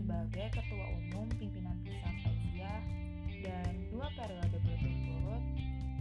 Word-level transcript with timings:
sebagai 0.00 0.46
Ketua 0.56 0.86
Umum 0.96 1.28
Pimpinan 1.36 1.76
Pusat 1.84 2.16
Aisyah 2.24 2.80
dan 3.44 3.72
dua 3.92 4.08
periode 4.16 4.56
berturut-turut 4.56 5.44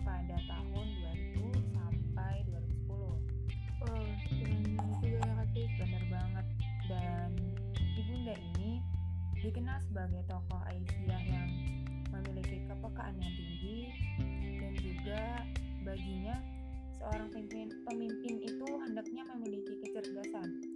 pada 0.08 0.38
tahun 0.48 0.88
2000 1.36 1.76
sampai 1.76 2.36
2010. 2.48 2.96
Oh, 3.84 4.08
juga 5.04 5.20
ya 5.20 5.34
Kak 5.44 5.50
Bener 5.56 6.04
banget. 6.08 6.46
Dan 6.88 7.30
ibunda 8.00 8.34
ini 8.34 8.80
dikenal 9.44 9.78
sebagai 9.84 10.24
tokoh 10.32 10.62
Aisyah 10.72 11.22
yang 11.28 11.50
memiliki 12.16 12.64
kepekaan 12.64 13.16
yang 13.20 13.34
tinggi 13.36 13.80
dan 14.56 14.74
juga 14.80 15.24
baginya 15.84 16.36
seorang 16.96 17.28
pemimpin, 17.36 17.68
pemimpin 17.84 18.36
itu 18.42 18.70
hendaknya 18.88 19.24
memiliki 19.36 19.74
kecerdasan 19.84 20.69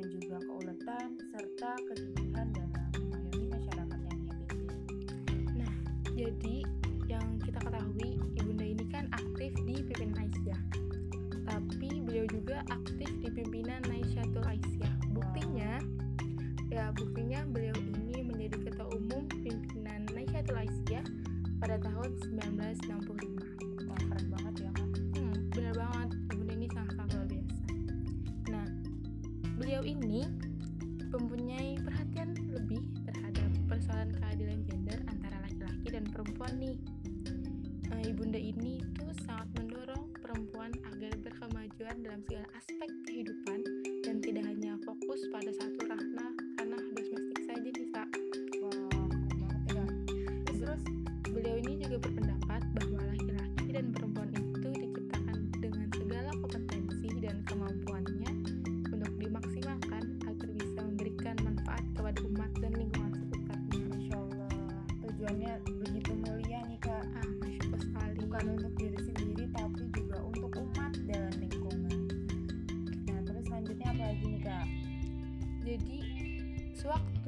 dan 0.00 0.08
juga 0.16 0.40
keuletan 0.48 1.08
serta 1.28 1.76
kegigihan 1.92 2.48
dalam 2.56 2.72
mengayomi 2.96 3.46
masyarakat 3.52 4.00
yang 4.00 4.20
ia 4.24 4.36
pimpin. 4.48 4.70
Nah, 5.60 5.72
jadi 6.16 6.56
yang 7.12 7.28
kita 7.44 7.60
ketahui 7.60 8.16
ibunda 8.40 8.64
ini 8.64 8.84
kan 8.88 9.12
aktif 9.12 9.52
di 9.68 9.84
pimpinan 9.84 10.24
Aisyah. 10.24 10.60
Tapi 11.44 11.90
beliau 12.00 12.24
juga 12.32 12.64
aktif 12.72 13.12
di 13.20 13.28
pimpinan 13.28 13.84
Naisyatul 13.92 14.40
Aisyah. 14.40 14.92
Buktinya, 15.12 15.84
ya 16.72 16.88
buktinya 16.96 17.44
beliau 17.52 17.76
ini 17.76 18.24
menjadi 18.24 18.56
ketua 18.72 18.88
umum 18.96 19.28
pimpinan 19.44 20.08
Naisyatul 20.16 20.64
Aisyah 20.64 21.04
pada 21.60 21.76
tahun 21.76 22.16
ini 30.10 30.26
mempunyai 31.14 31.78
perhatian 31.86 32.34
lebih 32.50 32.82
terhadap 33.06 33.46
persoalan 33.70 34.10
keadilan 34.18 34.58
gender 34.66 34.98
antara 35.06 35.38
laki-laki 35.46 35.86
dan 35.86 36.02
perempuan 36.10 36.58
nih. 36.58 36.74
Eh, 37.94 38.10
ibunda 38.10 38.34
ini 38.34 38.82
tuh 38.98 39.14
sangat 39.22 39.46
mendorong 39.54 40.10
perempuan 40.18 40.74
agar 40.90 41.14
berkemajuan 41.22 42.02
dalam 42.02 42.26
segala 42.26 42.46
aspek 42.58 42.90
kehidupan 43.06 43.59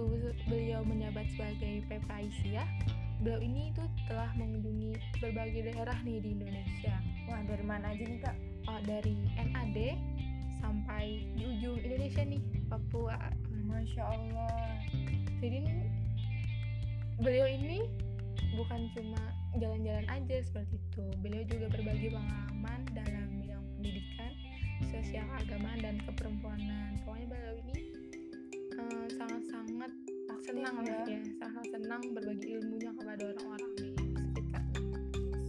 sewaktu 0.03 0.35
beliau 0.51 0.83
menjabat 0.83 1.31
sebagai 1.31 1.87
PP 1.87 2.09
Aisyah, 2.11 2.67
beliau 3.23 3.39
ini 3.39 3.71
itu 3.71 3.85
telah 4.11 4.31
mengunjungi 4.35 4.99
berbagai 5.23 5.71
daerah 5.71 5.95
nih 6.03 6.19
di 6.19 6.29
Indonesia. 6.35 6.95
Wah 7.31 7.43
dari 7.47 7.63
mana 7.63 7.95
aja 7.95 8.03
nih 8.03 8.19
kak? 8.19 8.37
Oh, 8.67 8.81
dari 8.83 9.15
NAD 9.39 9.79
sampai 10.59 11.23
di 11.39 11.45
ujung 11.47 11.79
Indonesia 11.79 12.23
nih, 12.27 12.43
Papua. 12.67 13.19
Masya 13.63 14.05
Allah. 14.05 14.79
jadi 15.43 15.59
ini- 15.59 15.91
beliau 17.19 17.47
ini 17.51 17.83
bukan 18.55 18.91
cuma 18.95 19.23
jalan-jalan 19.59 20.07
aja 20.07 20.37
seperti 20.39 20.79
itu 20.79 21.07
beliau 21.19 21.43
juga 21.51 21.67
berbagi 21.67 22.15
pengalaman 22.15 22.81
dalam 22.95 23.27
bidang 23.43 23.65
pendidikan 23.75 24.33
sosial 24.87 25.27
keagamaan 25.35 25.83
dan 25.83 25.99
keperempuanan 26.07 26.95
pokoknya 27.03 27.27
beliau 27.27 27.55
ini 27.65 28.02
eh, 28.91 29.07
sangat-sangat 29.15 29.93
senang 30.43 30.75
ya. 30.83 30.91
lah 30.91 31.07
ya 31.07 31.23
sangat 31.39 31.65
senang 31.71 32.03
berbagi 32.11 32.59
ilmunya 32.59 32.91
kepada 32.99 33.23
orang-orang 33.31 33.73
di 33.79 33.89
sekitarnya 33.95 34.91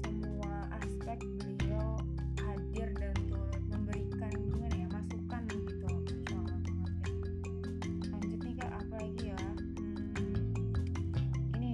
Semua 0.06 0.54
aspek 0.78 1.18
beliau 1.42 1.98
hadir 2.46 2.94
dan 3.02 3.16
turut 3.26 3.64
memberikan 3.74 4.34
gimana 4.38 4.76
ya 4.78 4.88
masukan 4.94 5.42
gitu. 5.50 5.90
Banget 6.30 6.62
ya. 6.70 6.86
Lanjut 8.14 8.40
nih 8.46 8.54
kak 8.54 8.72
apa 8.72 8.96
lagi 9.02 9.26
ya? 9.34 9.42
Hmm, 10.14 10.46
ini 11.58 11.72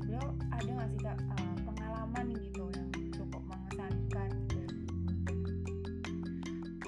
beliau 0.00 0.26
ada 0.48 0.70
nggak 0.72 0.88
sih 0.96 1.00
kak 1.04 1.18
eh, 1.20 1.56
pengalaman 1.68 2.26
gitu 2.40 2.64
yang 2.72 2.88
cukup 3.12 3.42
mengesankan 3.52 4.28
gitu? 4.48 4.64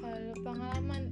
kalau 0.01 0.33
pengalaman 0.41 1.03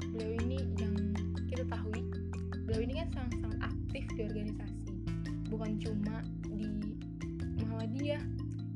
bukan 5.55 5.79
cuma 5.79 6.19
di 6.51 6.67
Muhammadiyah 7.63 8.19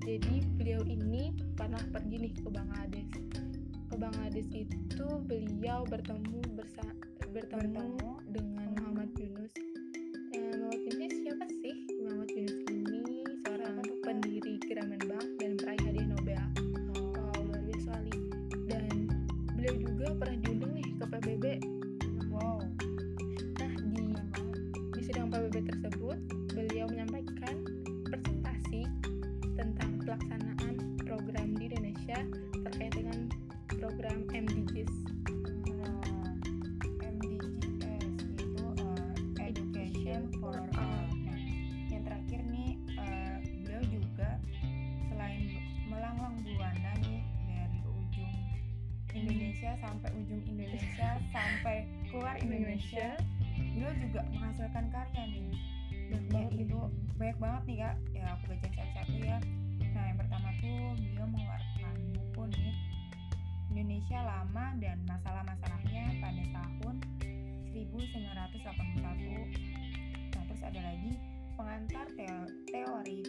jadi 0.06 0.34
beliau 0.54 0.86
ini 0.86 1.34
pernah 1.58 1.82
pergi 1.90 2.16
nih 2.22 2.32
ke 2.38 2.46
Bangladesh 2.46 3.10
ke 3.90 3.96
Bangladesh 3.98 4.50
itu 4.54 5.06
beliau 5.26 5.82
bertemu 5.90 6.38
bersa 6.54 6.86
bertemu 7.34 7.82
Bertemu. 7.82 8.12
dengan 8.30 8.57
terkait 32.68 32.92
dengan 33.00 33.18
program 33.80 34.28
MDGs. 34.28 34.92
Nah, 35.72 36.04
MDGs 37.00 37.64
itu 38.36 38.64
uh, 38.84 39.40
Education 39.40 40.28
for 40.36 40.52
All. 40.76 41.08
Nah, 41.24 41.40
yang 41.88 42.04
terakhir 42.04 42.44
nih 42.52 42.76
uh, 43.00 43.40
beliau 43.64 43.82
juga 43.88 44.36
selain 45.08 45.48
melanglang 45.88 46.36
buana 46.44 46.92
nih 47.08 47.24
dari 47.48 47.80
ujung 47.88 48.36
Indonesia 49.16 49.72
sampai 49.80 50.10
ujung 50.20 50.42
Indonesia 50.44 51.08
sampai 51.34 51.88
keluar 52.12 52.36
Indonesia, 52.36 53.16
beliau 53.56 53.92
juga 53.96 54.20
menghasilkan 54.28 54.92
karya 54.92 55.24
nih. 55.24 55.48
Banyak 55.48 55.56
Ya, 56.08 56.20
banget 56.32 56.52
itu 56.68 56.78
banyak 57.16 57.38
banget 57.40 57.62
nih 57.64 57.76
kak. 57.80 57.96
Ya 58.12 58.24
aku 58.36 58.44
baca 58.52 58.68
satu-satu 58.76 59.16
ya. 59.24 59.38
Nah 59.98 60.14
yang 60.14 60.18
pertama 60.22 60.54
tuh 60.62 60.94
beliau 60.94 61.26
mengeluarkan 61.26 61.94
buku 62.14 62.42
nih 62.54 62.74
Indonesia 63.74 64.22
Lama 64.22 64.78
dan 64.78 65.02
Masalah-masalahnya 65.10 66.22
pada 66.22 66.44
tahun 66.54 67.02
1981. 67.74 70.38
Nah 70.38 70.42
terus 70.46 70.62
ada 70.62 70.80
lagi 70.86 71.18
pengantar 71.58 72.06
teo- 72.14 72.54
teori 72.70 73.26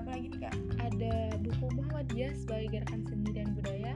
ada 0.00 0.08
apa 0.08 0.16
lagi 0.16 0.28
nih 0.32 0.40
kak? 0.40 0.56
Ada 0.80 1.14
buku 1.44 1.66
Muhammadiyah 1.76 2.32
sebagai 2.32 2.66
gerakan 2.72 3.00
seni 3.04 3.30
dan 3.36 3.52
budaya, 3.52 3.92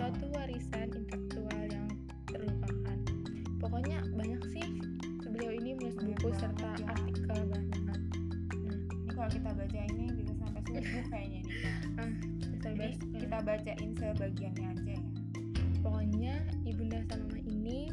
suatu 0.00 0.24
warisan 0.32 0.88
intelektual 0.96 1.60
yang 1.68 1.88
terlupakan. 2.24 2.98
Pokoknya 3.60 4.00
banyak 4.16 4.40
sih 4.56 4.64
beliau 5.28 5.52
ini 5.52 5.76
menulis 5.76 6.00
Banyak 6.00 6.16
buku 6.24 6.28
serta 6.40 6.72
ya. 6.80 6.88
artikel 6.88 7.40
banget. 7.52 7.80
Ini 8.96 9.10
kalau 9.12 9.28
kita 9.28 9.50
baca 9.52 9.80
ini 9.92 10.04
bisa 10.16 10.32
sampai 10.40 10.60
subuh 10.64 11.04
kayaknya 11.12 11.40
nih 11.44 11.56
kak. 11.60 11.76
Bisa 12.56 12.68
Jadi 12.72 12.94
kita 13.20 13.38
bacain 13.44 13.90
sebagiannya 13.92 14.66
aja 14.72 14.92
ya. 14.96 15.04
Pokoknya 15.84 16.34
Ibunda 16.64 17.04
Salma 17.12 17.38
ini 17.44 17.92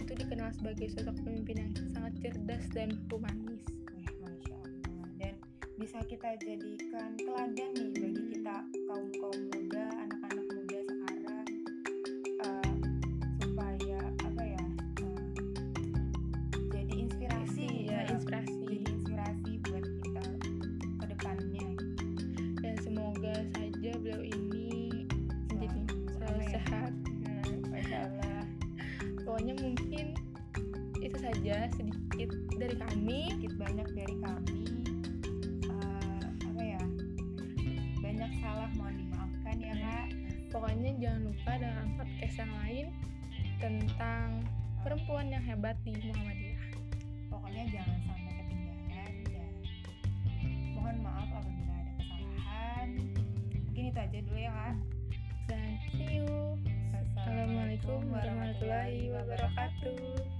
itu 0.00 0.12
dikenal 0.16 0.56
sebagai 0.56 0.88
sosok 0.88 1.20
pemimpin 1.20 1.68
yang 1.68 1.72
sangat 1.92 2.16
cerdas 2.24 2.64
dan 2.72 2.96
humanis 3.12 3.83
bisa 5.84 6.00
kita 6.08 6.32
jadikan 6.40 7.12
teladan 7.20 7.70
nih 7.76 7.92
bagi 7.92 8.22
kita 8.32 8.56
kaum 8.88 9.04
kaum 9.20 9.36
muda 9.52 9.84
anak-anak 10.00 10.46
muda 10.56 10.78
sekarang 10.80 11.48
uh, 12.40 12.72
supaya 13.44 13.98
apa 14.24 14.42
ya 14.48 14.64
uh, 15.04 15.28
jadi 16.72 16.94
inspirasi 17.04 17.68
ya, 17.84 18.00
ya 18.00 18.16
inspirasi. 18.16 18.64
jadi 18.64 18.80
inspirasi 18.96 19.50
buat 19.68 19.84
kita 19.84 20.24
ke 20.80 21.04
depannya. 21.04 21.68
Dan 22.64 22.74
semoga 22.80 23.34
saja 23.52 23.90
beliau 24.00 24.24
ini 24.24 25.04
menjadi 25.52 25.80
selalu 26.16 26.40
ya. 26.40 26.50
sehat 26.56 26.92
nah, 27.28 27.44
masyaAllah. 27.68 28.42
Pokoknya 29.20 29.52
mungkin 29.60 30.16
itu 30.96 31.16
saja 31.20 31.68
sedikit 31.76 32.32
dari 32.56 32.72
kami. 32.72 33.36
Sedikit 33.36 33.52
banyak 33.60 33.88
dari 33.92 34.16
kami. 34.24 34.83
Pokoknya 40.54 40.94
jangan 41.02 41.22
lupa 41.26 41.52
dengan 41.58 41.86
podcast 41.98 42.36
yang 42.38 42.52
lain 42.62 42.86
tentang 43.58 44.28
perempuan 44.86 45.26
yang 45.26 45.42
hebat 45.42 45.74
di 45.82 45.98
Muhammadiyah. 45.98 46.62
Pokoknya 47.26 47.64
jangan 47.74 47.98
sampai 48.06 48.32
ketinggalan 48.38 49.14
dan 49.26 49.50
mohon 50.78 50.96
maaf 51.02 51.28
apabila 51.42 51.74
ada 51.74 51.92
kesalahan. 51.98 52.88
Mungkin 53.66 53.84
itu 53.90 53.98
aja 53.98 54.18
dulu 54.22 54.38
ya 54.38 54.52
kak. 54.54 54.76
Dan 55.50 55.70
see 55.90 56.22
you. 56.22 56.54
Assalamualaikum 57.18 58.00
warahmatullahi 58.14 59.10
wabarakatuh 59.10 60.33